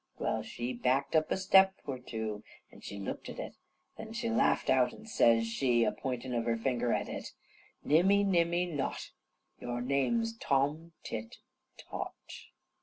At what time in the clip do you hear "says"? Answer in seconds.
5.05-5.45